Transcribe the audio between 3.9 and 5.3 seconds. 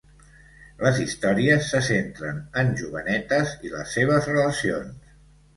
seves relacions.